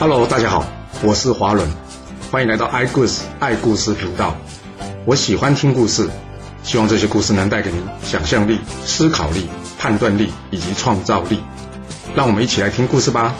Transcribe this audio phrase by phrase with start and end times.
[0.00, 0.64] Hello，大家好，
[1.02, 1.68] 我是华伦，
[2.30, 4.36] 欢迎来到爱故事爱故事频道。
[5.04, 6.08] 我喜欢听故事，
[6.62, 11.40] 希望这些故事能带给您想象力、思考力、判断力以及创造力。
[12.14, 13.34] 让我们一起来听故事吧。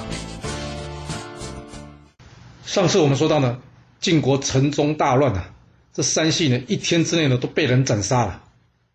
[2.66, 3.58] 上次我们说到呢，
[4.00, 5.50] 晋国城中大乱啊，
[5.94, 8.42] 这三系呢一天之内呢都被人斩杀了。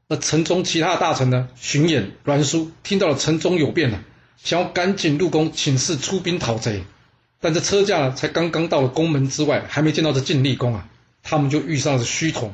[0.10, 4.02] 那城中其他大臣呢，荀偃、栾书听到了城中有变了，
[4.36, 6.84] 想要赶紧入宫请示出兵讨贼。
[7.44, 10.88] 但这车驾才刚刚到了宫门之外，还没见到这晋厉公啊，
[11.24, 12.54] 他们就遇上了胥童。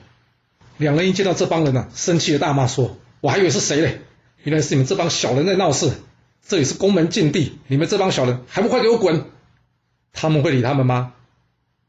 [0.78, 4.02] 两人一见到这帮人呢，生气的大骂说：“我还以为是谁嘞，
[4.42, 5.92] 原来是你们这帮小人在闹事。
[6.48, 9.26] 这里是宫门禁地，你们这帮小人还不快给我滚！”
[10.12, 11.14] 他们会理他们吗？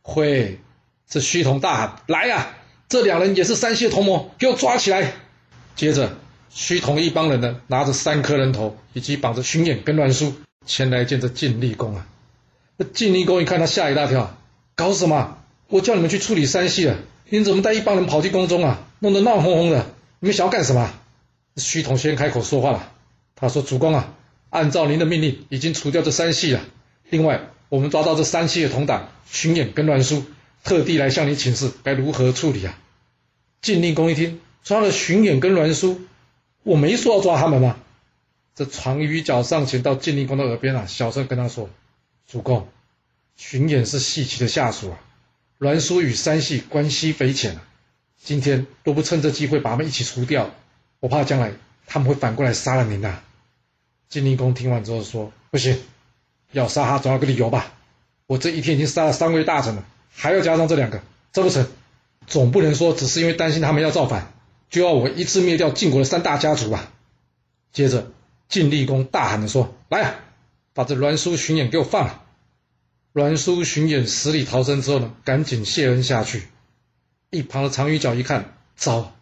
[0.03, 0.61] 会。
[1.09, 2.48] 这胥童大喊：“来呀！
[2.91, 5.15] 这两人也是山西的同谋，给我抓起来！”
[5.75, 6.19] 接着，
[6.55, 10.35] 胥童一帮人呢，拿着三颗人头以及绑着荀偃跟栾书
[10.67, 12.07] 前来见这晋厉公啊。
[12.84, 14.36] 晋厉公一看，他吓一大跳，
[14.75, 15.39] 搞什么？
[15.69, 18.86] 我叫你们去处理山西了，你怎么带一帮人跑进宫中啊？
[18.98, 19.86] 弄得闹哄哄的，
[20.19, 20.92] 你们想要干什么？
[21.56, 22.92] 胥童先开口说话了，
[23.36, 24.14] 他说：“主公啊，
[24.51, 26.61] 按照您的命令，已经除掉这三系了。
[27.11, 30.25] 另外，我们抓到这三系的同党荀偃跟栾书。”
[30.62, 32.78] 特地来向你请示，该如何处理啊？
[33.62, 36.03] 晋令公一听，抓了荀偃跟栾书，
[36.64, 37.77] 我没说要抓他们吗？
[38.55, 41.70] 这传鱼角上前到晋令公的耳边啊，小声跟他说
[42.31, 42.69] ：“主公，
[43.36, 44.98] 荀偃是细齐的下属啊，
[45.59, 47.62] 栾书与三系关系匪浅啊，
[48.23, 50.51] 今天若不趁这机会把他们一起除掉，
[51.01, 51.53] 我怕将来
[51.86, 53.20] 他们会反过来杀了您呐。”
[54.08, 55.81] 晋令公听完之后说：“不行，
[56.53, 57.73] 要杀他总要个理由吧？
[58.27, 61.69] 我这一天已经杀了三位大臣了。”还要加上这两个，这不成，
[62.27, 64.33] 总不能说只是因为担心他们要造反，
[64.69, 66.92] 就要我一次灭掉晋国的三大家族吧？
[67.73, 68.11] 接着，
[68.48, 70.14] 晋厉公大喊着说：“来啊，
[70.75, 72.23] 把这栾书、巡演给我放了！”
[73.13, 76.45] 栾书、巡演死里逃生之后呢，赶紧谢恩下去。
[77.31, 79.14] 一旁的常于角一看，糟，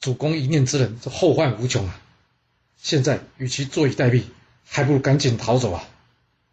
[0.00, 2.00] 主公一念之仁，这后患无穷啊！
[2.76, 4.22] 现在与其坐以待毙，
[4.66, 5.88] 还不如赶紧逃走啊！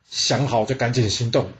[0.10, 1.52] 想好就赶紧行动。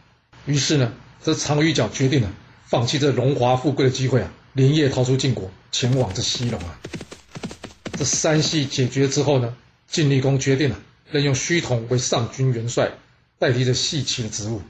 [0.46, 0.94] 于是呢。
[1.24, 2.34] 这常于角决定了
[2.66, 6.80] 放弃这荣华富贵的机会啊，连夜逃出晋国，前往这西戎啊。
[7.96, 9.56] 这三系解决之后呢，
[9.88, 10.80] 晋厉公决定了
[11.12, 12.94] 任用虚同为上军元帅，
[13.38, 14.62] 代替着细齐的职务；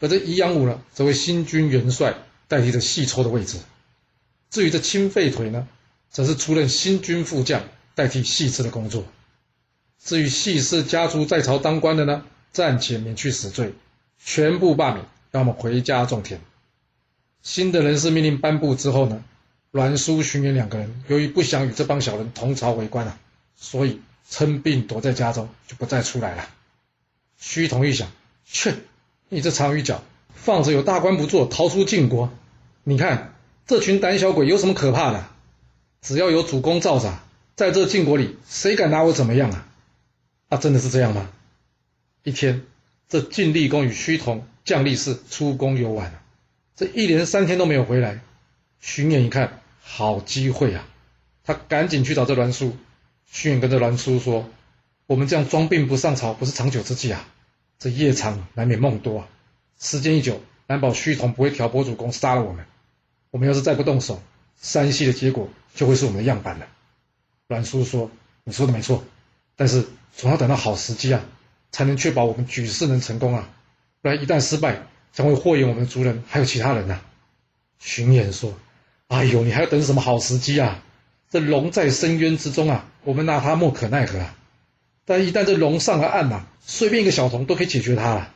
[0.00, 2.14] 而这宜阳武呢，则为新军元帅，
[2.48, 3.58] 代替着细抽的位置。
[4.50, 5.68] 至于这清废腿呢，
[6.10, 7.62] 则是出任新军副将，
[7.94, 9.04] 代替细次的工作。
[10.02, 13.74] 至于细氏家族在朝当官的呢，暂且免去死罪，
[14.18, 15.04] 全部罢免。
[15.30, 16.40] 让我们回家种田。
[17.42, 19.22] 新的人事命令颁布之后呢，
[19.72, 23.18] 栾书、荀偃两个人由于不想与这帮小人同朝为官啊，
[23.54, 26.48] 所以称病躲在家中，就不再出来了。
[27.40, 28.10] 胥童一想，
[28.44, 28.74] 切，
[29.28, 30.02] 你这长于脚，
[30.34, 32.30] 放着有大官不做，逃出晋国。
[32.84, 33.34] 你看
[33.66, 35.28] 这群胆小鬼有什么可怕的？
[36.02, 37.18] 只要有主公罩着，
[37.56, 39.66] 在这晋国里，谁敢拿我怎么样啊？
[40.50, 41.30] 啊，真的是这样吗？
[42.22, 42.66] 一天，
[43.08, 44.46] 这晋厉公与胥童。
[44.64, 46.22] 将力士出宫游玩
[46.76, 48.20] 这一连三天都没有回来。
[48.80, 50.86] 巡演一看，好机会啊！
[51.42, 52.76] 他赶紧去找这栾书。
[53.30, 54.48] 荀偃跟着栾叔说
[55.06, 57.28] ：“我们这样装病不上朝，不是长久之计啊！
[57.78, 59.28] 这夜长难免梦多啊，
[59.78, 62.64] 时间一久，难保胥童不会挑拨主公杀了我们。
[63.30, 64.22] 我们要是再不动手，
[64.60, 66.66] 山西的结果就会是我们的样板了。”
[67.48, 68.10] 栾叔说
[68.44, 69.04] ：“你说的没错，
[69.54, 71.24] 但是总要等到好时机啊，
[71.70, 73.50] 才能确保我们举事能成功啊。”
[74.00, 77.00] 不然一旦失败，将会祸延我们的族人，还有其他人呐。
[77.78, 78.54] 荀偃说
[79.08, 80.82] ：“哎呦，你还要等什么好时机啊？
[81.30, 84.34] 这龙在深渊之中啊，我们拿他莫可奈何啊。
[85.04, 88.34] 但一旦这龙上了岸呐，随便一个小童都可以解决他了。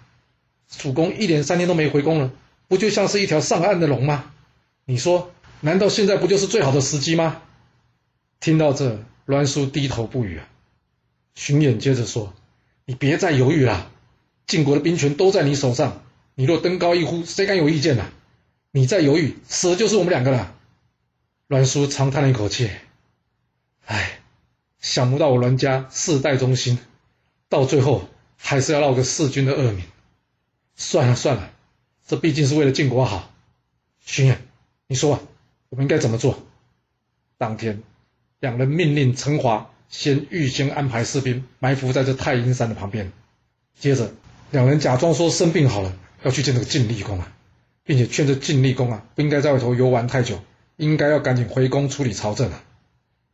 [0.69, 2.31] 主公一连三天都没回宫了，
[2.69, 4.33] 不就像是一条上岸的龙吗？
[4.85, 5.31] 你说，
[5.61, 7.43] 难道现在不就是最好的时机吗？”
[8.41, 10.49] 听到这，栾书低头不语啊。
[11.35, 12.35] 荀偃接着说
[12.85, 13.91] ：“你别再犹豫了。”
[14.47, 16.03] 晋国的兵权都在你手上，
[16.35, 18.05] 你若登高一呼，谁敢有意见呢？
[18.71, 20.55] 你再犹豫，死的就是我们两个了。
[21.53, 22.71] 栾书长叹了一口气，
[23.85, 24.21] 唉，
[24.81, 26.79] 想不到我栾家世代忠心，
[27.51, 28.09] 到最后
[28.39, 29.85] 还是要落个弑君的恶名。
[30.77, 31.51] 算了算了，
[32.07, 33.31] 这毕竟是为了晋国好。
[34.01, 34.37] 荀偃，
[34.87, 35.21] 你说
[35.69, 36.43] 我们应该怎么做？
[37.37, 37.83] 当天，
[38.41, 43.13] 两人命令陈华先预先安排士兵埋伏在这太阴山的旁边，
[43.79, 44.11] 接着。
[44.53, 47.31] 两人假装说生病好了，要去见这个晋厉公啊，
[47.85, 50.43] 并且劝这晋厉公啊，不应该在外头游玩太久，
[50.77, 52.63] 应该要赶紧回宫处理朝政啊。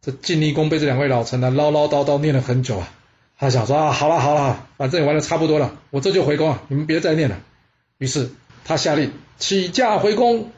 [0.00, 2.88] 这晋厉公被这两位老臣呢唠唠叨叨念了很久啊，
[3.38, 7.40] 他想说啊，好了好了，反正也玩的差不多了，我这就回宫啊，你们别再念了。
[7.99, 8.31] 于是
[8.64, 10.50] 他下令起驾回宫。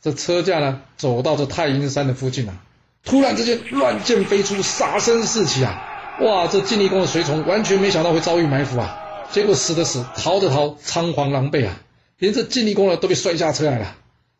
[0.00, 2.62] 这车驾呢，走到这太阴山的附近啊，
[3.02, 5.82] 突然之间乱箭飞出，杀声四起啊！
[6.20, 8.96] 哇，这晋厉公的随从完全没想到会遭遇埋伏啊，
[9.32, 11.80] 结果死的死，逃的逃，仓皇狼狈啊！
[12.16, 13.96] 连这晋厉公呢都被摔下车来了。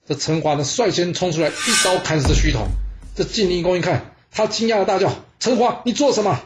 [0.08, 2.69] 这陈华呢率先冲出来，一刀砍死虚统。
[3.14, 6.40] 这晋厉公一看，他惊讶的大叫：“陈华，你做什么？”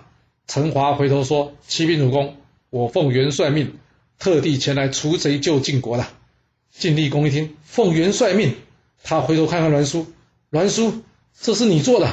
[0.48, 2.38] 陈华回头说：“启禀主公，
[2.70, 3.78] 我奉元帅命，
[4.18, 6.04] 特地前来除贼救晋国的。”
[6.76, 8.56] 晋厉公一听，奉元帅命。
[9.04, 10.08] 他回头看看栾书，
[10.50, 11.04] 栾书，
[11.40, 12.10] 这是你做的？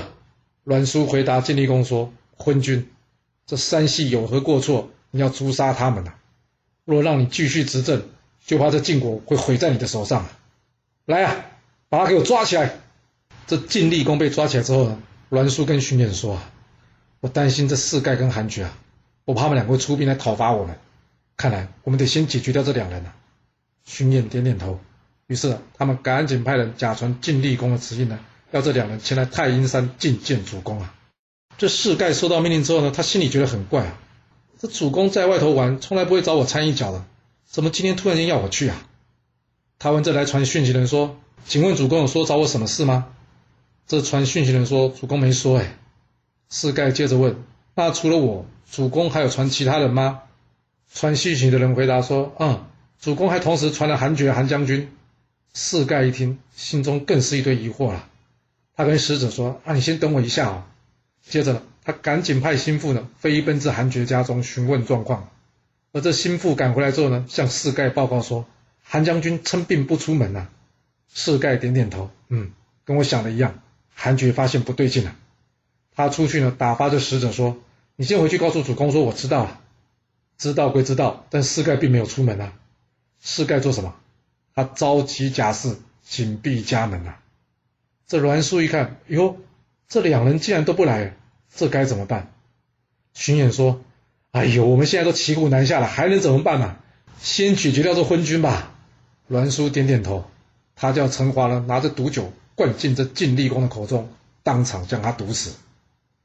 [0.66, 2.88] 栾书回答晋厉公说：“昏君，
[3.48, 4.92] 这三系有何过错？
[5.10, 6.14] 你要诛杀他们呐！
[6.86, 8.04] 若让你继续执政，
[8.46, 10.28] 就怕这晋国会毁在你的手上。
[11.10, 11.46] 来啊，
[11.90, 12.76] 把他给我抓起来！”
[13.48, 16.52] 这晋厉公被抓起来之后呢，栾书跟荀偃说：“啊，
[17.20, 18.78] 我担心这四盖跟韩厥啊，
[19.26, 20.78] 我怕他们两个会出兵来讨伐我们。
[21.36, 23.16] 看来我们得先解决掉这两人啊。”
[23.86, 24.80] 荀偃点点头。
[25.26, 28.20] 于是他们赶紧派人假传晋厉公的旨意呢，
[28.52, 30.94] 要这两人前来太阴山觐见主公啊。
[31.58, 33.98] 这世盖收到命令之后呢，他心里觉得很怪啊。
[34.60, 37.04] 这主公在外头玩，从来不会找我掺一脚的，
[37.48, 38.86] 怎么今天突然间要我去啊？
[39.80, 41.18] 他问这来传讯息的人说
[41.48, 43.08] ：“请问主公有说找我什么事吗？”
[43.88, 45.78] 这传讯息的人说：“主公没说。”哎，
[46.50, 47.38] 世盖接着问
[47.76, 50.22] ：“那除了我，主公还有传其他人吗？”
[50.94, 52.66] 传讯息的人回答说：“嗯，
[53.00, 54.92] 主公还同时传了韩厥、韩将军。”
[55.54, 58.08] 四盖一听，心中更是一堆疑惑了。
[58.76, 60.68] 他跟使者说：“啊，你先等我一下啊。”
[61.24, 65.30] 接着呢，他赶紧派心腹呢飞奔至韩厥家中询问状况。
[65.94, 68.46] 而这心腹赶回来之后呢，向四盖报告说
[68.92, 70.48] ：“韩将军称病不出门呐。”
[71.14, 72.52] 世盖点点头，嗯，
[72.86, 73.62] 跟我想的一样。
[73.94, 75.16] 韩厥发现不对劲了，
[75.96, 77.58] 他出去呢打发这使者说
[77.96, 79.60] ：“你先回去告诉主公说我知道了。”
[80.38, 82.54] 知道归知道，但四盖并没有出门啊。
[83.20, 83.96] 四盖做什么？
[84.56, 87.20] 他召集甲士，紧闭家门啊！
[88.08, 89.38] 这栾书一看，哟，
[89.88, 91.16] 这两人竟然都不来，
[91.54, 92.32] 这该怎么办？
[93.14, 93.84] 荀偃说
[94.32, 96.78] ：“哎呦，我们现在都骑虎难下了，还能怎么办呢？
[97.22, 98.76] 先解决掉这昏君吧。”
[99.30, 100.26] 栾书点点头，
[100.76, 104.10] 他叫陈华呢，拿着毒酒灌进这晋厉公的口中，
[104.42, 105.52] 当场将他毒死。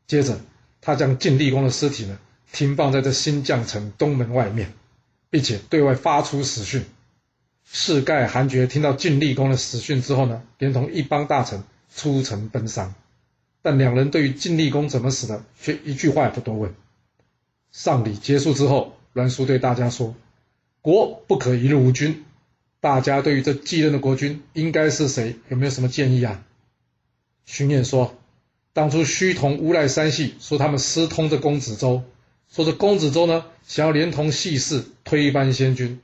[0.07, 0.41] 接着，
[0.81, 2.19] 他将晋厉公的尸体呢，
[2.51, 4.73] 停放在这新绛城东门外面，
[5.29, 6.83] 并且对外发出死讯。
[7.71, 11.63] 世盖、韩厥听到晋厉公的死讯之后呢，连同一帮大臣
[11.95, 12.95] 出城奔丧。
[13.61, 16.75] 但两人对于晋厉公怎么死的，却一句话也不多问。
[17.71, 20.15] 丧礼结束之后，栾书对大家说
[20.81, 22.25] ：“国不可一日无君。
[22.85, 26.45] 大家对于这继任的国君应该是谁，有没有什么建议啊？”
[27.47, 28.19] 荀偃说
[28.75, 32.03] ：“当初虚同诬赖三系，说他们私通这公子周，
[32.53, 35.99] 说这公子周呢，想要连同系氏推翻先君。”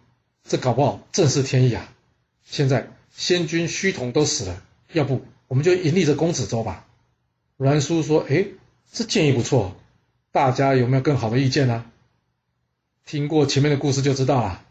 [0.48, 1.92] 这搞不好正是天意啊！
[2.44, 4.62] 现在先君虚同都死了，
[4.94, 6.86] 要不我们就迎立这公子周吧？
[7.58, 8.46] 栾书说：“哎，
[8.90, 9.76] 这建议不错，
[10.32, 11.84] 大家有没有更好的意见呢？”
[13.04, 14.64] 听过前面的故事就知道了，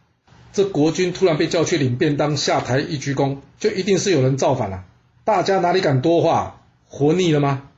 [0.52, 4.86] 这国君突然被叫去领便当、下台一鞠躬，就一定是有人造反了。
[5.24, 6.62] 大家哪里敢多话？
[6.88, 7.70] 活腻了吗？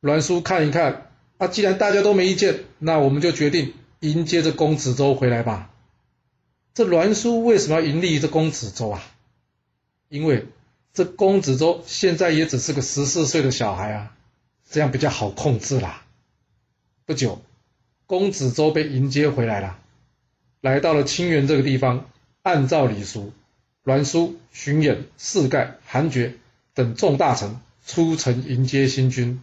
[0.00, 5.70] 栾书看一看，啊，既然大家都没意见，那我们就决定迎接着公子周回来吧。
[6.74, 9.04] 这栾书为什么要迎立这公子周啊？
[10.08, 10.48] 因为
[10.92, 14.16] 这公子周现在也只是个十四岁的小孩啊，
[14.68, 16.02] 这样比较好控制啦。
[17.06, 17.42] 不久，
[18.06, 19.78] 公子周被迎接回来了，
[20.62, 22.08] 来到了清源这个地方，
[22.42, 23.32] 按照礼俗，
[23.82, 26.36] 栾书、荀偃、四盖、韩厥
[26.72, 29.42] 等众大臣出城迎接新君。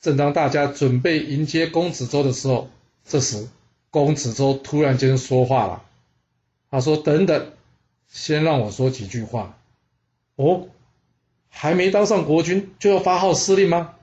[0.00, 2.70] 正当大家准备迎接公子周的时候，
[3.04, 3.48] 这时
[3.90, 5.82] 公子周突然间说话了。
[6.70, 7.50] 他说：“等等，
[8.06, 9.58] 先让我说几句话。
[10.36, 10.68] 哦，
[11.48, 13.96] 还没当上国君就要发号施令吗？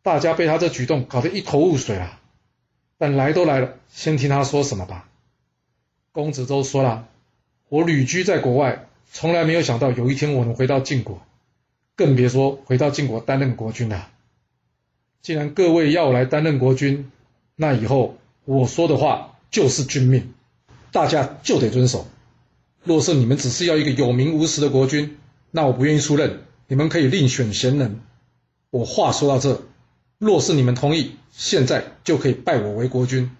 [0.00, 2.18] 大家被他这举动搞得一头雾水啊！
[2.96, 5.06] 但来都来了，先听他说什么吧。”
[6.12, 7.08] 公子周说了
[7.68, 11.22] ：“我旅居在国外，从来没有想到有一天我能回到晋国，
[11.94, 14.10] 更别说回到晋国担任国君了。
[15.22, 17.10] 既然各位要我来担任国君，
[17.54, 20.32] 那以后我说的话就是君命。”
[20.92, 22.08] 大家就得遵守。
[22.82, 25.18] 若是你们只是要一个有名无实的国君，
[25.52, 26.40] 那我不愿意出任。
[26.66, 28.00] 你们可以另选贤人。
[28.70, 29.62] 我话说到这，
[30.18, 33.30] 若是你们同意，现在就可以拜我为国君；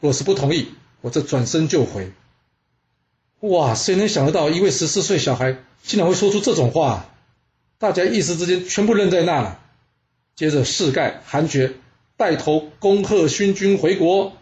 [0.00, 0.68] 若是不同意，
[1.04, 2.10] 我这转身就回。
[3.40, 7.04] 哇，谁能想得到一位十四岁小孩竟然会说出这种话？
[7.76, 9.60] 大家一时之间全部愣在那了。
[10.34, 11.74] 接着，世盖、韩厥
[12.16, 14.32] 带头恭贺勋君回国，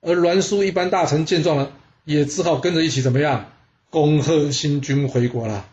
[0.00, 1.72] 而栾书一般大臣见状了。
[2.04, 3.50] 也只好跟着一起怎么样？
[3.90, 5.68] 恭贺新君回国了。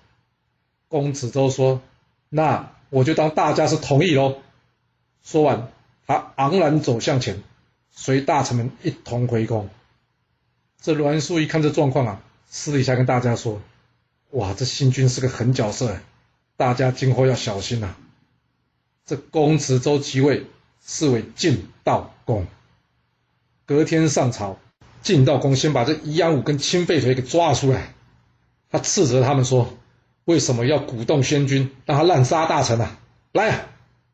[0.88, 1.80] 公子周说
[2.30, 4.38] ：“那我就当大家是同意喽。”
[5.24, 5.72] 说完，
[6.08, 7.44] 他昂然走向前，
[7.92, 9.70] 随大臣们一同回宫。
[10.84, 13.62] 这栾书一看这状况啊，私底下跟大家说
[14.32, 15.98] ：“哇，这新君是个狠角色，
[16.58, 17.96] 大家今后要小心呐。”
[19.08, 20.46] 这公子周即位，
[20.86, 22.48] 是为晋悼公。
[23.66, 24.60] 隔天上朝，
[25.02, 27.94] 晋悼公先把这宜阳武跟清废腿给抓出来，
[28.70, 29.78] 他斥责他们说
[30.26, 33.00] ：“为什么要鼓动先君，让他滥杀大臣啊？
[33.32, 33.66] 来啊，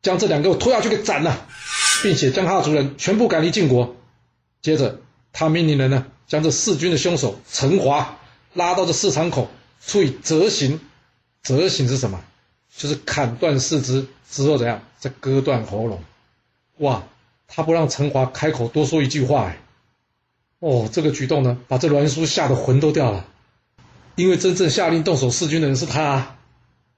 [0.02, 1.48] 将这两个拖下去给斩了，
[2.04, 3.96] 并且将他的族人全部赶离晋国。”
[4.62, 5.00] 接着，
[5.32, 8.18] 他命令人呢，将这弑君的凶手陈华
[8.54, 9.48] 拉到这市场口，
[9.84, 10.80] 处以责刑。
[11.42, 12.22] 责刑是什么？
[12.76, 16.02] 就是砍断四肢之后怎样，再割断喉咙。
[16.78, 17.04] 哇！
[17.48, 19.58] 他不让陈华开口多说一句话，哎，
[20.60, 23.26] 哦，这个举动呢，把这栾书吓得魂都掉了。
[24.14, 26.02] 因为真正下令动手弑君的人是他。
[26.04, 26.36] 啊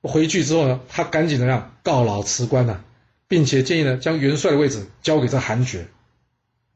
[0.02, 2.80] 回去之后呢，他赶紧怎样告老辞官呐，
[3.28, 5.86] 并且建议呢，将元帅的位置交给这韩厥。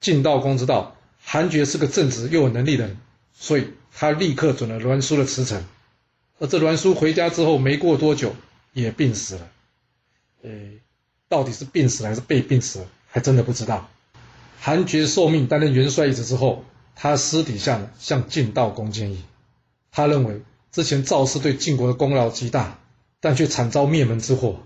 [0.00, 0.95] 晋悼公之道
[1.28, 2.97] 韩厥是个正直又有能力的人，
[3.35, 5.64] 所以他立刻准了栾书的辞呈。
[6.38, 8.37] 而这栾书回家之后没过多久
[8.73, 9.49] 也病死了。
[10.45, 10.78] 诶，
[11.28, 12.87] 到底是病死了还是被病死了？
[13.09, 13.90] 还真的不知道，
[14.61, 16.64] 韩厥受命担任元帅一职之后，
[16.95, 19.25] 他私底下呢向晋悼公建议，
[19.90, 22.78] 他认为之前赵氏对晋国的功劳极大，
[23.18, 24.61] 但却惨遭灭门之祸。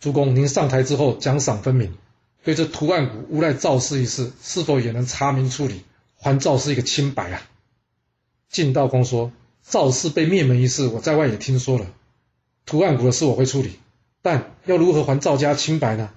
[0.00, 1.94] 主公，您上台之后奖赏分明，
[2.42, 5.82] 对这图案谷诬赖赵氏一事，是否也能查明处理，
[6.24, 7.42] 还赵氏一个清白啊？
[8.48, 9.30] 晋悼公说，
[9.62, 11.84] 赵氏被灭门一事，我在外也听说了，
[12.64, 13.78] 图案谷的事我会处理，
[14.22, 16.14] 但要如何还赵家清白呢？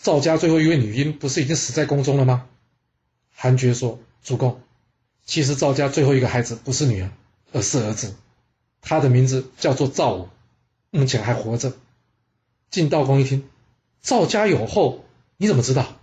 [0.00, 2.46] 赵家最后一位女婴不是已经死在宫中了吗？
[3.34, 4.62] 韩厥说：“主公，
[5.26, 7.10] 其实赵家最后一个孩子不是女儿，
[7.52, 8.14] 而是儿子，
[8.80, 10.30] 他的名字叫做赵武，
[10.88, 11.74] 目前还活着。”
[12.72, 13.46] 晋悼公一听，
[14.00, 15.04] 赵家有后，
[15.36, 15.98] 你怎么知道？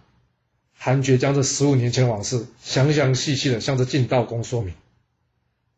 [0.83, 4.73] 韩厥将这十五年前往事详详细细的向着晋道公说明。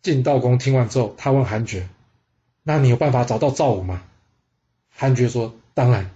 [0.02, 1.90] 晋道公听完之后，他问韩厥
[2.64, 4.02] ：“那你有办法找到赵武吗？”
[4.96, 6.10] 韩厥说：“当然。”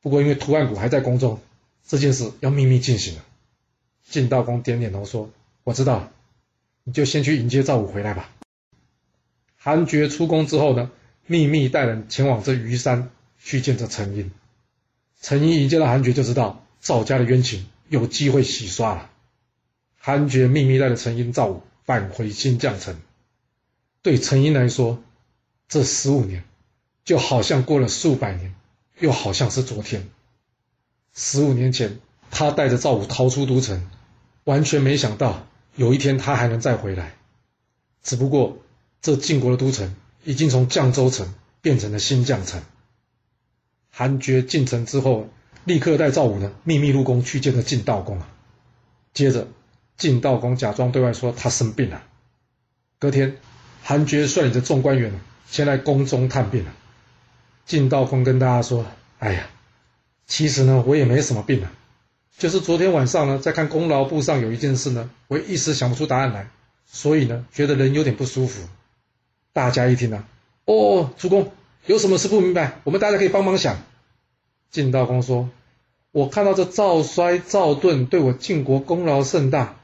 [0.00, 1.38] 不过，因为图案谷还在宫中，
[1.86, 3.18] 这件事要秘密进行。
[4.08, 5.28] 晋道公点点头说
[5.62, 6.10] ：“我知道，
[6.82, 8.30] 你就先去迎接赵武回来吧。”
[9.58, 10.90] 韩厥出宫之后呢，
[11.26, 14.30] 秘密带人前往这虞山去见这陈婴。
[15.20, 19.10] 陈婴一见到韩厥，就知道赵家的冤情有机会洗刷了。
[19.98, 23.00] 韩厥秘密带着陈英、赵武返回新绛城。
[24.02, 25.02] 对陈英来说，
[25.68, 26.44] 这十五年
[27.04, 28.54] 就好像过了数百年。
[29.00, 30.08] 又好像是昨天，
[31.14, 31.98] 十五年前，
[32.30, 33.90] 他带着赵武逃出都城，
[34.44, 37.16] 完全没想到有一天他还能再回来。
[38.04, 38.58] 只不过，
[39.02, 42.62] 这晋国的都城已经从绛州城变成了新绛城。
[43.90, 45.28] 韩厥进城之后，
[45.64, 48.28] 立刻带赵武呢秘密入宫去见了晋悼公啊。
[49.12, 49.48] 接着，
[49.96, 52.02] 晋悼公假装对外说他生病了。
[52.98, 53.36] 隔天，
[53.82, 55.12] 韩厥率领着众官员
[55.50, 56.72] 前来宫中探病了。
[57.64, 58.84] 晋悼公跟大家说
[59.20, 59.46] ：“哎呀，
[60.26, 61.72] 其实呢，我也没什么病啊，
[62.36, 66.48] 就是昨天晚上呢，在看功劳簿上有一件事呢，我一时想不出答案来，
[66.86, 68.68] 所以呢，觉得人有点不舒服。”
[69.54, 70.24] 大家一听呢，
[70.64, 71.52] 哦，主公
[71.86, 73.78] 有什么事不明白，我们大家可以帮忙想。
[74.74, 75.50] 晋悼公说
[76.10, 79.76] ：“我看到这赵衰、赵盾对我晋国功劳甚大，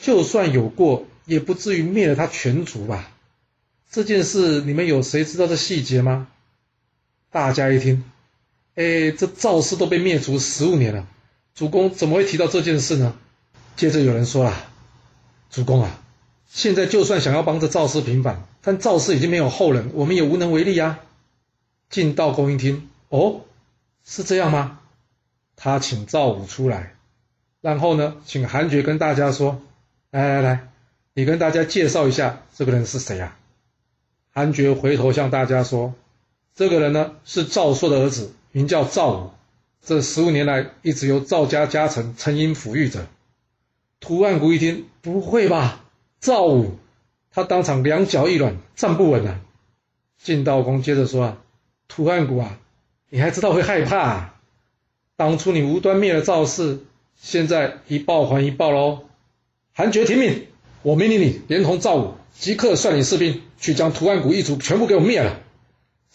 [0.00, 3.12] 就算有过，也不至于灭了他全族吧？
[3.88, 6.26] 这件事你们有谁知道这细节吗？”
[7.30, 8.02] 大家一听，
[8.74, 11.06] 哎，这赵氏都被灭族十五年了，
[11.54, 13.14] 主公怎么会提到这件事呢？
[13.76, 14.52] 接着有人说了，
[15.52, 16.02] 主公啊，
[16.48, 20.98] 现在就算想要帮着赵氏平反，但赵氏已经没有后人，我们也无能为力啊。
[21.88, 23.42] 晋悼公一听，哦，
[24.06, 24.78] 是这样吗？
[25.56, 26.94] 他请赵武出来，
[27.60, 29.60] 然后呢，请韩厥跟大家说，
[30.10, 30.68] 来来来，
[31.12, 33.36] 你跟大家介绍一下这个人是谁啊？
[34.30, 35.94] 韩厥回头向大家说。
[36.54, 39.30] 这个人呢是赵朔的儿子，名叫赵武。
[39.82, 43.06] 这十五年来一直由赵家家臣陈婴抚育着。
[44.00, 45.84] 屠岸贾一听，不会吧？
[46.20, 46.78] 赵武，
[47.30, 49.40] 他当场两脚一软，站不稳了。
[50.18, 51.38] 晋悼公接着说：“啊，
[51.88, 52.58] 屠岸贾啊，
[53.08, 54.34] 你还知道会害怕？
[55.16, 56.80] 当初你无端灭了赵氏，
[57.16, 59.04] 现在一报还一报喽。
[59.72, 60.46] 韩厥听命，
[60.82, 65.40] 我命令你连同赵武，即刻率领士兵去将屠岸贾一族全部给我灭了。”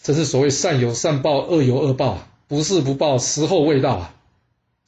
[0.02, 4.14] 这是所谓善有善报，恶有恶报，不是不报，时候未到啊！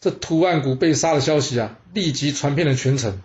[0.00, 3.22] 这图案谷被杀的消息啊，立即传遍了全城。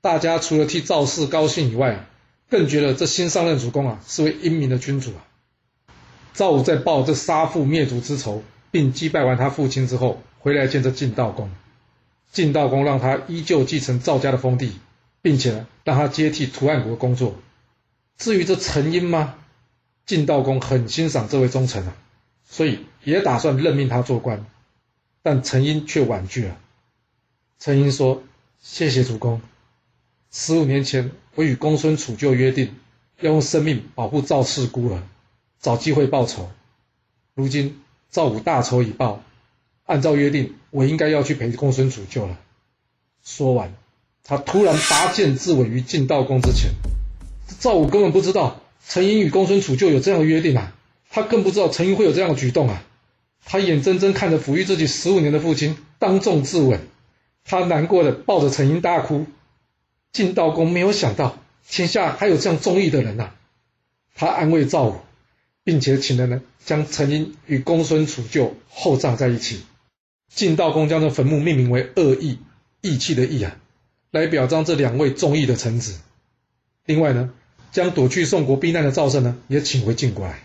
[0.00, 2.06] 大家除了替赵氏高兴以外，
[2.50, 5.24] 更觉得这新上任主公啊是位英明的君主啊。
[6.34, 11.50] 赵武在报这杀父灭族之仇，并击败完他父亲之后，回来见这晋悼公。
[12.32, 14.72] 晋悼公让他依旧继承赵家的封地，
[15.22, 17.34] 并且呢让他接替图案国工作。
[18.16, 19.34] 至于这陈英吗？
[20.06, 21.96] 晋悼公很欣赏这位忠臣啊，
[22.44, 24.44] 所以也打算任命他做官。
[25.22, 26.56] 但陈英却婉拒了。
[27.58, 28.22] 陈英说
[28.62, 29.42] ：“谢谢主公。
[30.30, 32.74] 十五年前，我与公孙杵臼约定，
[33.20, 35.02] 要用生命保护赵氏孤儿，
[35.60, 36.50] 找机会报仇。
[37.34, 39.22] 如今赵武大仇已报，
[39.86, 42.38] 按照约定，我应该要去陪公孙杵臼了。”
[43.22, 43.74] 说完，
[44.24, 46.72] 他突然拔剑自刎于晋悼公之前。
[47.58, 50.72] 赵武根本不知道陈英与公孙杵臼有这样的约定啊，
[51.10, 52.82] 他更不知道陈英会有这样的举动啊。
[53.44, 56.78] 他眼睁睁看着抚育自己十五年的父亲当众自刎，
[57.44, 59.26] 他难过的抱着陈英大哭。
[60.12, 61.38] 晋悼公没有想到
[61.68, 63.30] 天下还有这样忠义的人呐，
[64.14, 64.96] 他安慰赵武，
[65.64, 69.62] 并且请人呢将陈英与公孙杵臼厚葬在一起。
[70.32, 72.38] 晋悼公将这坟墓命名为“恶义”，
[72.82, 73.56] 义气的义啊，
[74.10, 75.98] 来表彰这两位忠义的臣子。
[76.86, 77.32] 另外呢，
[77.72, 80.42] 将躲去宋国避难的赵胜呢也请回晋国来。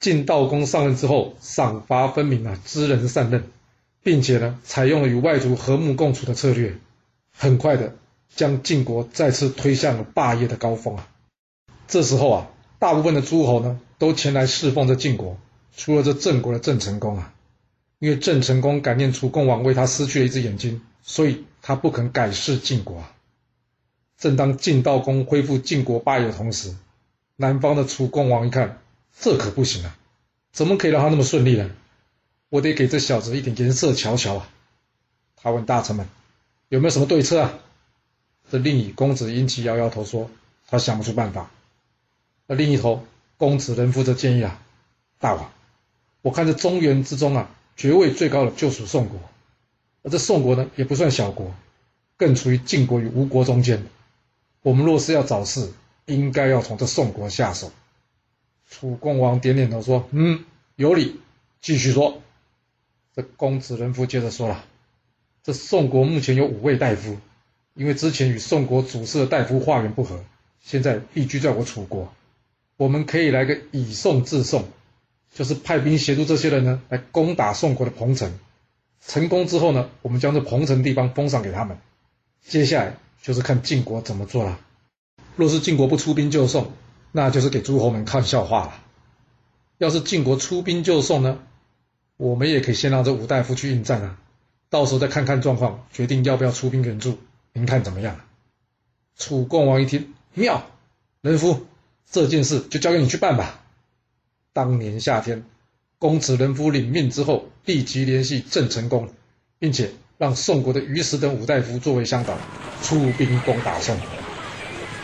[0.00, 3.44] 晋悼公上任之后，赏罚分明啊，知人善任，
[4.02, 6.74] 并且呢，采用了与外族和睦共处的策略，
[7.36, 7.94] 很快的
[8.34, 11.08] 将晋国再次推向了霸业的高峰啊。
[11.86, 12.48] 这时候啊，
[12.78, 15.38] 大部分的诸侯呢，都前来侍奉着晋国，
[15.76, 17.32] 除了这郑国的郑成功啊，
[18.00, 23.12] 因为郑成功感念楚共王为他失去了一只眼睛，所以他不肯改弑晋国啊。
[24.18, 26.74] 正当晋悼公恢复晋国霸业的同时，
[27.36, 28.78] 南方的楚共王一看。
[29.18, 29.98] 这可不行啊！
[30.52, 31.68] 怎么可以让他那么顺利呢？
[32.48, 34.48] 我得给这小子一点颜色瞧瞧啊！
[35.36, 36.08] 他问大臣们
[36.68, 37.52] 有没有什么对策啊？
[38.50, 40.30] 这另一公子殷齐摇摇头说
[40.68, 41.50] 他想不出办法。
[42.46, 43.04] 而另一头
[43.40, 44.60] 公子仁夫则建议啊，
[45.18, 45.50] 大王，
[46.20, 49.18] 我看这中原之中啊，爵位最高的就属宋国，
[50.02, 51.54] 而这宋国呢也不算小国，
[52.18, 53.86] 更处于晋国与吴国中间。
[54.60, 55.72] 我们若是要找事，
[56.04, 57.72] 应该要从这宋国下手。
[58.68, 60.44] 楚共王点点头说：“嗯，
[60.76, 61.18] 有理。
[61.62, 62.20] 继续说。”
[63.16, 64.66] 这公子仁夫接着说了
[65.42, 67.16] ：“这宋国目前有五位大夫，
[67.72, 70.22] 因为之前与宋国主事的大夫化缘不和，
[70.60, 72.12] 现在避居在我楚国。
[72.80, 74.64] 我们可以来个以宋制宋，
[75.34, 78.38] 就是派兵协助这些人呢，来攻打宋国的彭城。
[79.06, 81.76] 成功之后呢，我们将这彭城地方封赏给他们。
[82.40, 84.58] 接下来就是看晋国怎么做了。
[85.36, 86.72] 若是晋国不出兵救宋，”
[87.12, 88.82] 那就是给诸侯们看笑话了。
[89.76, 91.38] 要是晋国出兵救宋呢，
[92.16, 94.18] 我们也可以先让这五大夫去应战啊，
[94.70, 97.18] 到时候再看看状况，决定要不要出兵援助。
[97.52, 98.18] 您看怎么样？
[99.18, 100.64] 楚共王一听，妙，
[101.20, 101.66] 仁夫，
[102.10, 103.62] 这件事就交给你去办吧。
[104.52, 105.44] 当年夏天，
[105.98, 109.08] 公子仁夫领命之后，立即联系郑成功，
[109.58, 112.36] 并且让宋国的于石等五大夫作为向导，
[112.82, 114.06] 出兵攻打宋国。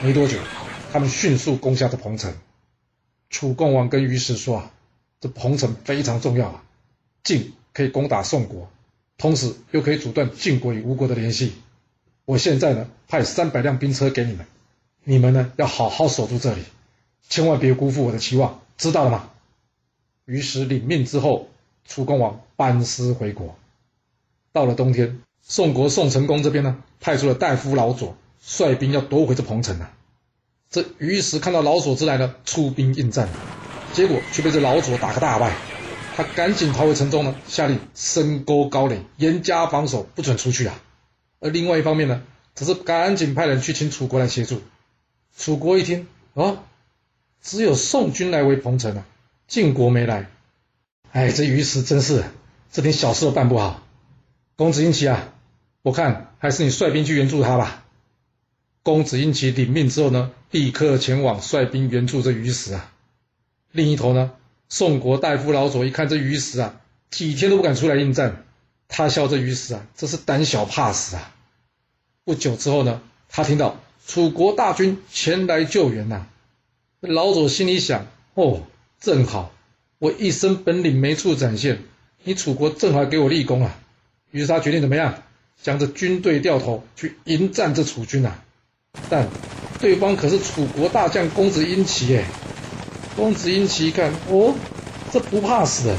[0.03, 0.38] 没多久。
[0.92, 2.33] 他们迅速攻下这彭城。
[3.29, 4.73] 楚共王跟于石说：“啊，
[5.21, 6.62] 这彭城非常重要啊，
[7.23, 8.71] 晋可以攻打宋国，
[9.19, 11.53] 同时又可以阻断晋国与吴国的联系。
[12.25, 14.47] 我现在呢，派三百辆兵车给你们，
[15.05, 16.62] 你们呢要好好守住这里，
[17.28, 19.30] 千万别辜负我的期望，知道了吗？”
[20.26, 21.48] 于是领命之后，
[21.84, 23.56] 楚共王班师回国。
[24.52, 29.92] 到了冬天，宋国宋成公这边呢，派出了大夫老左率兵要夺回这彭城啊。
[30.68, 33.28] 这于石看到老左之来呢，出兵应战，
[33.92, 35.54] 结果却被这老左打个大败。
[36.16, 40.82] 他赶紧逃回城中呢，下令深沟高垒，严加防守，不准出去啊。
[41.38, 42.22] 而另外一方面呢，
[42.54, 44.62] 则是赶紧派人去请楚国来协助。
[45.36, 46.64] 楚国一听，啊，
[47.46, 49.06] 只有宋军来围彭城啊，
[49.46, 50.28] 晋国没来。
[51.12, 52.24] 哎，这于石真是
[52.72, 53.87] 这点小事都办不好。
[54.56, 55.32] 公子英奇啊，
[55.82, 57.85] 我看还是你率兵去援助他吧。
[58.82, 62.92] 公子英奇领命之后呢，立刻前往率兵援助这于石啊。
[63.70, 64.32] 另一头呢，
[64.68, 66.80] 宋国大夫老左一看这于石啊，
[67.11, 68.44] 几天都不敢出来应战，
[68.88, 71.32] 他笑这于石啊，这是胆小怕死啊。
[72.24, 76.26] 不久之后呢，他听到楚国大军前来救援呐，
[77.00, 78.62] 老左心里想：哦，
[79.00, 79.52] 正好，
[79.98, 81.82] 我一身本领没处展现，
[82.24, 83.76] 你楚国正好给我立功啊。
[84.30, 85.14] 于是他决定怎么样，
[85.62, 88.42] 将这军队掉头去迎战这楚军啊。
[89.11, 89.28] 但
[89.78, 92.24] 对方可是楚国大将公子婴齐哎，
[93.14, 94.54] 公子英奇一看，哦，
[95.12, 95.96] 这不怕死的，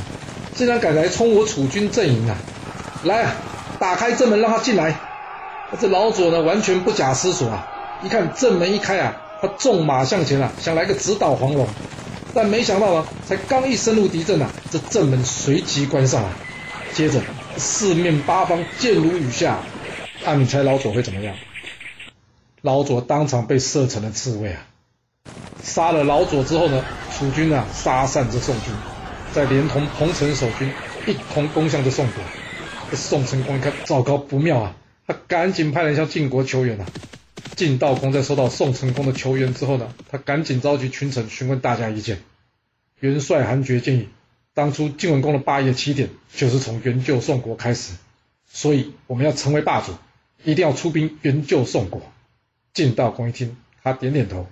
[0.55, 2.37] 竟然敢来冲我楚军阵营啊！
[3.03, 3.35] 来啊，
[3.79, 4.99] 打开正门让他进来。
[5.79, 7.67] 这老左呢，完全不假思索啊，
[8.03, 11.67] 一看正门一开啊，他纵马向前啊，想来个直捣黄龙，
[12.33, 16.29] 但没想到呢，才刚一深入敌阵啊，这阵门随即关上了。
[16.93, 17.21] 接着
[17.57, 19.59] 四面八方箭如雨下，
[20.25, 21.35] 那你猜老左会怎么样？
[22.61, 24.65] 老左当场被射成了刺猬啊！
[25.61, 26.83] 杀了老左之后呢，
[27.15, 28.73] 楚军啊杀散这宋军，
[29.33, 30.71] 再连同彭城守军
[31.05, 32.23] 一同攻向这宋国。
[32.89, 34.73] 这宋成功一看，糟糕不妙啊！
[35.05, 36.85] 他赶紧派人向晋国求援啊。
[37.55, 42.21] 晋悼公在收到宋成功的求援之后呢，他赶紧召集群臣询问大家意见。
[42.99, 44.09] 元帅韩厥建议，
[44.53, 47.93] 当初晋文公的霸业起点就是从援救宋国开始，
[48.47, 49.93] 所以我们要成为霸主，
[50.43, 52.01] 一定要出兵援救宋国。
[52.73, 54.47] 晋悼公一听，他点点头，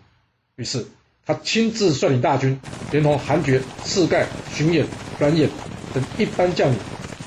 [0.56, 0.86] 于是
[1.26, 2.60] 他亲自率领大军，
[2.92, 4.86] 连同韩厥、士盖、荀偃、
[5.20, 5.50] 阮偃
[5.94, 6.78] 等一班将领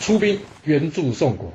[0.01, 1.53] 出兵援助宋国。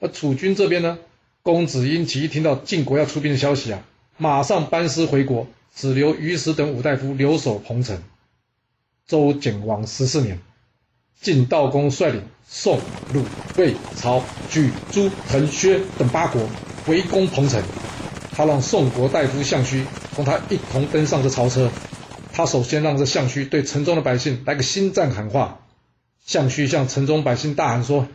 [0.00, 0.98] 而楚军这边呢，
[1.44, 3.82] 公子婴齐一听到晋国要出兵的消息啊，
[4.16, 8.02] 马上班师回国，只留于石等五大夫留守彭城。
[9.06, 10.40] 周简王十四年，
[11.20, 12.80] 晋悼公率领宋、
[13.12, 13.26] 鲁、
[13.58, 16.48] 魏、曹、莒、朱、滕、薛等八国
[16.86, 17.62] 围攻彭城。
[18.32, 19.84] 他让宋国大夫项须
[20.16, 21.70] 同他一同登上这曹车。
[22.32, 25.60] 他首先让这项须对城中的百姓来个心战喊话。
[26.24, 28.08] 项须向城中百姓大喊说：“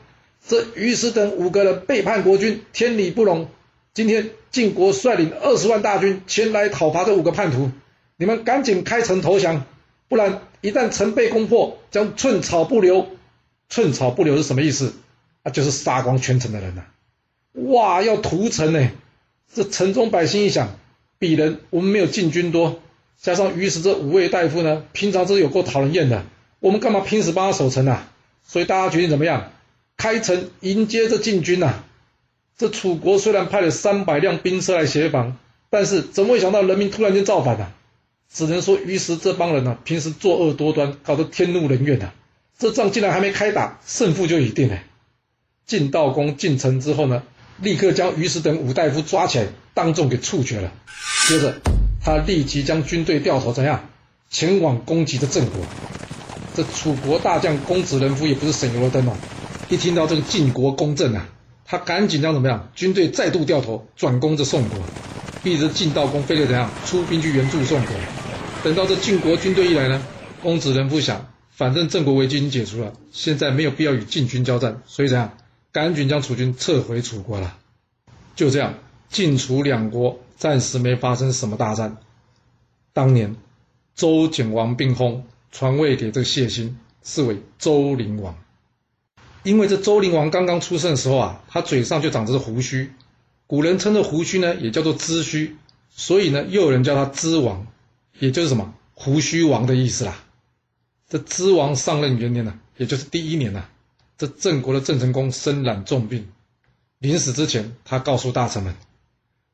[0.49, 3.47] 这于石等五个人背叛国君，天理不容。
[3.93, 7.69] 今天晋国率领二十万大军前来讨伐这五个叛徒，
[8.17, 9.63] 你们赶紧开城投降，
[10.07, 13.09] 不然一旦城被攻破，将寸草不留。
[13.69, 14.95] 寸草不留是什么意思？
[15.43, 16.81] 啊，就是杀光全城的人呐！
[17.53, 18.89] 哇，要屠城呢！”
[19.53, 20.79] 这城中百姓一想，
[21.19, 22.81] 鄙人我们没有晋军多，
[23.21, 26.23] 加上于是这五位大夫呢，平常是有够讨人厌的，
[26.59, 28.12] 我们干嘛拼死帮他守城啊？
[28.43, 29.51] 所以大家决定怎么样？
[29.99, 31.83] 开城迎接这晋军呐！
[32.57, 35.35] 这楚国虽然派了三百辆兵车来协防，
[35.69, 37.67] 但是怎么会想到人民突然间造反呢？
[38.33, 42.13] 只能说于是这帮人呢，平时作恶多端，搞得天怒人怨呐！
[42.57, 44.79] 这仗竟然还没开打，胜负就已定了。
[45.67, 47.21] 晋悼公进城之后呢？
[47.62, 50.71] 立刻将于石等五大夫抓起来，当众给处决了。
[51.27, 51.59] 接着，
[52.01, 53.89] 他立即将军队调头，怎样
[54.29, 55.59] 前往攻击的郑国？
[56.55, 59.17] 这楚国大将公子人夫也不是省油的灯哦。
[59.69, 61.29] 一听到这个晋国攻郑啊，
[61.63, 62.71] 他赶紧将怎么样？
[62.73, 64.79] 军队再度掉头，转攻这宋国，
[65.43, 67.95] 逼着晋悼公非得怎样出兵去援助宋国。
[68.63, 70.03] 等到这晋国军队一来呢，
[70.41, 75.38] 公子人夫想，反正郑国危机已经解除了，现在没有必要与晋军交战，所以怎样？
[75.71, 77.55] 赶紧将楚军撤回楚国了。
[78.36, 78.73] 就这样，
[79.10, 81.97] 晋楚两国暂时没发生什么大战。
[82.91, 83.36] 当年，
[83.93, 88.36] 周景王病薨，传位给这个谢欣，是为周灵王。
[89.43, 92.93] 因为这周灵王刚刚出生的时候啊，他嘴上就长着胡须，
[93.47, 95.56] 古人称这胡须呢，也叫做髭须，
[95.89, 97.67] 所以呢，又有人叫他髭王，
[98.19, 100.23] 也就是什么胡须王的意思啦。
[101.08, 103.65] 这髭王上任元年呢，也就是第一年呢。
[104.17, 106.28] 这郑国的郑成功身染重病，
[106.97, 108.75] 临死之前，他告诉大臣们：“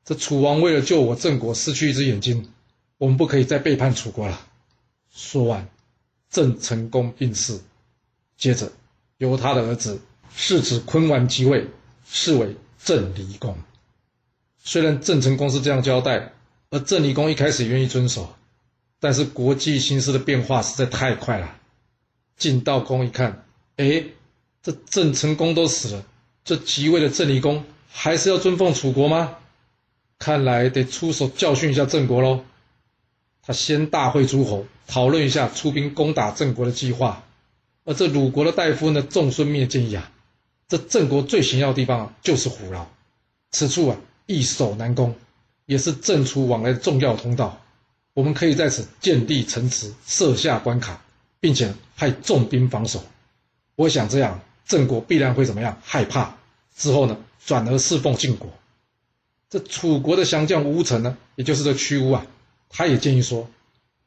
[0.04, 2.50] 这楚王为了救我郑国失去一只眼睛，
[2.98, 4.42] 我们不可以再背叛楚国了。”
[5.14, 5.70] 说完，
[6.32, 7.60] 郑成功病逝，
[8.36, 8.72] 接着
[9.18, 10.02] 由他的儿子
[10.36, 11.68] 世子昆丸即位，
[12.08, 13.58] 是为郑离公。
[14.60, 16.34] 虽然郑成功是这样交代，
[16.70, 18.36] 而郑离公一开始愿意遵守，
[19.00, 21.56] 但是国际形势的变化实在太快了。
[22.38, 23.46] 晋悼公一看，
[23.78, 24.04] 哎。
[24.64, 26.04] 这郑成功都死了，
[26.44, 29.36] 这即位的郑离公还是要尊奉楚国吗？
[30.18, 32.44] 看来得出手教训一下郑国喽。
[33.44, 37.24] 他先大会诸侯，讨论一下出兵攻打郑国的计划。
[37.86, 40.12] 而这鲁国的大夫呢，仲孙灭建议啊，
[40.68, 42.86] 这郑国最险要的地方啊，就是虎牢，
[43.52, 45.16] 此处啊易守难攻，
[45.66, 47.62] 也是郑楚往来的重要通道。
[48.14, 51.02] 我们可以在此建立城池，设下关卡，
[51.40, 53.04] 并且派重兵防守。
[53.76, 54.42] 我想这样。
[54.68, 55.80] 郑国必然会怎么样？
[55.84, 56.38] 害怕
[56.76, 58.50] 之后呢，转而侍奉晋国。
[59.48, 62.26] 这楚国的降将吴臣呢，也就是这屈巫啊，
[62.68, 63.48] 他也建议说，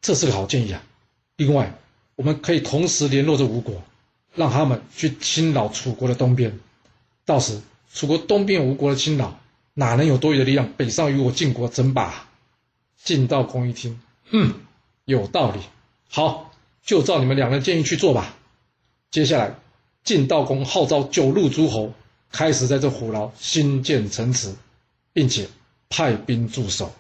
[0.03, 0.83] 这是个好建议啊。
[1.37, 1.79] 另外，
[2.19, 3.81] 我们可以同时联络这吴国，
[4.35, 6.59] 让他们去侵扰楚国的东边。
[7.25, 7.61] 到时
[7.95, 9.39] 楚国东边吴国的侵扰，
[9.75, 12.27] 哪能有多余的力量北上与我晋国争霸？
[13.05, 14.01] 晋悼公一听，
[14.31, 14.53] 嗯，
[15.05, 15.61] 有道理。
[16.09, 16.51] 好，
[16.83, 18.35] 就照你们两人建议去做吧。
[19.13, 19.55] 接下来。
[20.05, 21.93] 晋悼公号召九路诸侯，
[22.33, 24.55] 开始在这虎牢新建城池，
[25.13, 25.47] 并且
[25.91, 26.91] 派兵驻守。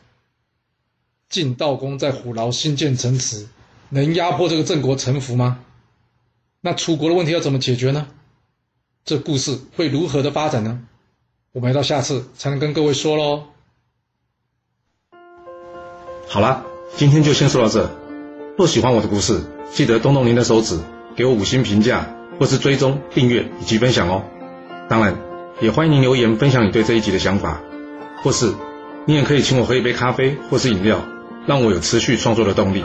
[1.30, 3.48] 晋悼公在虎牢新建城池，
[3.90, 5.60] 能压迫这个郑国臣服吗？
[6.60, 8.08] 那楚国的问题要怎么解决呢？
[9.04, 10.80] 这故事会如何的发展呢？
[11.52, 13.44] 我们要到下次才能跟各位说喽。
[16.26, 16.64] 好啦，
[16.96, 17.90] 今天就先说到这。
[18.58, 19.40] 若喜欢我的故事，
[19.72, 20.78] 记得动动您的手指，
[21.16, 24.24] 给我五星评价，或是追踪、订阅以及分享哦。
[24.88, 25.16] 当然，
[25.60, 27.62] 也欢迎您留言分享你对这一集的想法，
[28.22, 28.52] 或是
[29.06, 31.02] 你也可以请我喝一杯咖啡或是饮料，
[31.46, 32.84] 让我有持续创作的动力。